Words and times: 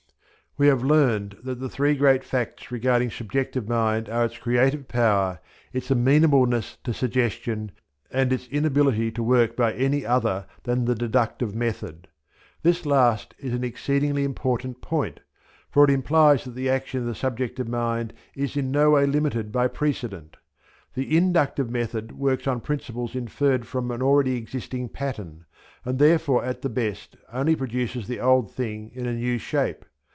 We 0.57 0.67
have 0.67 0.83
learnt 0.83 1.45
that 1.45 1.61
the 1.61 1.69
three 1.69 1.95
great 1.95 2.25
facts 2.25 2.73
regarding 2.73 3.09
subjective 3.09 3.69
mind 3.69 4.09
are 4.09 4.25
its 4.25 4.37
creative 4.37 4.89
power, 4.89 5.39
its 5.71 5.89
amenableness 5.89 6.75
to 6.83 6.93
suggestion, 6.93 7.71
and 8.11 8.33
its 8.33 8.47
inability 8.49 9.11
to 9.11 9.23
work 9.23 9.55
by 9.55 9.71
any 9.71 10.05
other 10.05 10.47
than 10.63 10.83
the 10.83 10.93
deductive 10.93 11.55
method. 11.55 12.09
This 12.63 12.85
last 12.85 13.33
is 13.39 13.53
an 13.53 13.63
exceedingly 13.63 14.25
important 14.25 14.81
point, 14.81 15.21
for 15.69 15.85
it 15.85 15.89
implies 15.89 16.43
that 16.43 16.53
the 16.55 16.69
action 16.69 16.99
of 16.99 17.05
the 17.05 17.15
subjective 17.15 17.69
mind 17.69 18.11
is 18.35 18.57
in 18.57 18.71
no 18.71 18.91
way 18.91 19.05
limited 19.05 19.53
by 19.53 19.69
precedent. 19.69 20.35
The 20.95 21.15
inductive 21.15 21.69
method 21.71 22.11
works 22.11 22.45
on 22.45 22.59
principles 22.59 23.15
inferred 23.15 23.65
from 23.65 23.89
an 23.89 24.01
already 24.01 24.35
existing 24.35 24.89
pattern, 24.89 25.45
and 25.85 25.97
therefore 25.97 26.43
at 26.43 26.61
the 26.61 26.69
best 26.69 27.15
only 27.31 27.55
produces 27.55 28.09
the 28.09 28.19
old 28.19 28.51
thing 28.53 28.91
in 28.93 29.05
a 29.05 29.13
new 29.13 29.37
shape. 29.37 29.85